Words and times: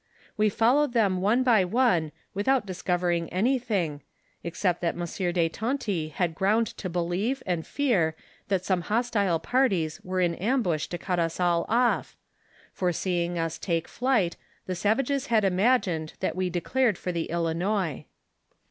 "We 0.35 0.49
followed 0.49 0.93
them 0.93 1.21
one 1.21 1.43
by 1.43 1.63
one 1.63 2.11
without 2.33 2.65
discovering 2.65 3.31
anything, 3.31 4.01
except 4.43 4.81
that 4.81 4.95
M. 4.95 5.05
de 5.05 5.47
Tonty 5.47 6.07
had 6.09 6.33
ground 6.33 6.65
to 6.77 6.89
believe 6.89 7.43
and 7.45 7.67
fear 7.67 8.15
that 8.47 8.65
some 8.65 8.81
hostile 8.81 9.37
parties 9.39 10.01
were 10.03 10.19
in 10.19 10.33
ambush 10.33 10.87
to 10.87 10.97
cut 10.97 11.19
liS 11.19 11.39
all 11.39 11.67
off, 11.69 12.17
for 12.73 12.91
seeing 12.91 13.37
us 13.37 13.59
take 13.59 13.87
flight, 13.87 14.37
the 14.65 14.73
savages 14.73 15.27
had 15.27 15.43
imagined 15.45 16.13
ti^at 16.19 16.33
we 16.33 16.49
declared 16.49 16.97
for 16.97 17.11
the 17.11 17.29
Ilinois. 17.31 18.05